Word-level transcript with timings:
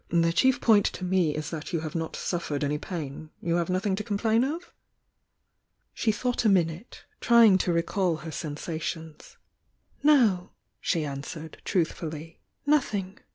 The 0.09 0.33
chief 0.33 0.59
point 0.59 0.87
to 0.87 1.03
me 1.05 1.35
is 1.35 1.51
that 1.51 1.71
you 1.71 1.81
have 1.81 1.93
not 1.93 2.15
suffered 2.15 2.63
any 2.63 2.79
pain. 2.79 3.29
You 3.39 3.57
have 3.57 3.69
nothing 3.69 3.95
to 3.97 4.03
complain 4.03 4.43
of?" 4.43 4.73
She 5.93 6.11
thought 6.11 6.43
a 6.43 6.49
minute, 6.49 7.05
trying 7.19 7.59
to 7.59 7.71
recall 7.71 8.15
her 8.15 8.31
sen 8.31 8.55
sations. 8.55 9.35
"No," 10.01 10.53
she 10.79 11.05
answered, 11.05 11.61
truthfully, 11.65 12.41
"nothing." 12.65 13.19